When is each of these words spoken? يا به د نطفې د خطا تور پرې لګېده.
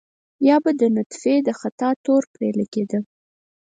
يا 0.47 0.55
به 0.63 0.71
د 0.79 0.81
نطفې 0.95 1.35
د 1.47 1.49
خطا 1.59 1.89
تور 2.05 2.23
پرې 2.33 2.49
لګېده. 2.59 2.99